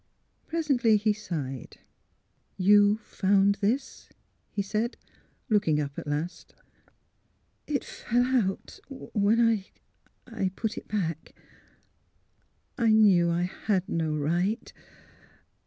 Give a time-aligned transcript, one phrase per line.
[0.47, 1.77] Presently he sighed.''
[2.69, 4.09] You— found this?"
[4.55, 4.97] he said,
[5.47, 6.55] looking up at last.
[7.67, 9.67] ''It fell out— ^when I
[10.25, 11.35] I put it back.
[12.79, 14.73] I knew I had no— right."